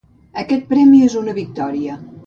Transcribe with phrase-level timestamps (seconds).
[0.43, 2.05] Aquest premi és una victòria.